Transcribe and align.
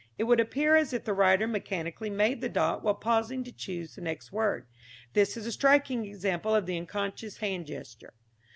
It 0.17 0.23
would 0.23 0.39
appear 0.39 0.75
as 0.75 0.93
if 0.93 1.03
the 1.05 1.13
writer 1.13 1.45
mechanically 1.45 2.09
made 2.09 2.41
the 2.41 2.49
dot 2.49 2.81
while 2.83 2.95
pausing 2.95 3.43
to 3.43 3.51
choose 3.51 3.93
the 3.93 4.01
next 4.01 4.31
word. 4.31 4.65
This 5.13 5.37
is 5.37 5.45
a 5.45 5.51
striking 5.51 6.07
example 6.07 6.55
of 6.55 6.65
the 6.65 6.75
unconscious 6.75 7.37
hand 7.37 7.67
gesture. 7.67 8.15